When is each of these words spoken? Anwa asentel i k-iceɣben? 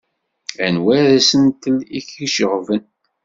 Anwa 0.65 0.97
asentel 1.17 1.77
i 1.97 1.99
k-iceɣben? 2.07 2.83